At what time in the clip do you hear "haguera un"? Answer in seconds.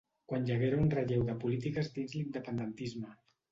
0.55-0.89